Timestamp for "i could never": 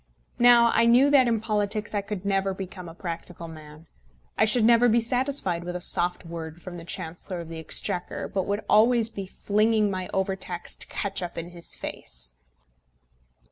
1.93-2.55